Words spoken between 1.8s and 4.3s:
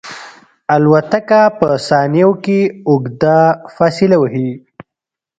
ثانیو کې اوږده فاصله